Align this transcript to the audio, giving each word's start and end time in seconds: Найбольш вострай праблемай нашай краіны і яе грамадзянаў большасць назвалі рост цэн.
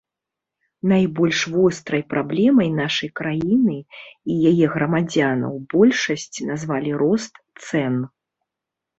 Найбольш 0.91 1.39
вострай 1.55 2.01
праблемай 2.13 2.69
нашай 2.79 3.09
краіны 3.19 3.75
і 3.75 4.33
яе 4.51 4.65
грамадзянаў 4.77 5.53
большасць 5.75 6.37
назвалі 6.53 6.91
рост 7.03 7.33
цэн. 7.67 7.95